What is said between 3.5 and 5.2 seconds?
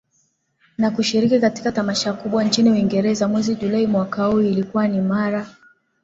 Julai mwaka huu Ilikuwa ni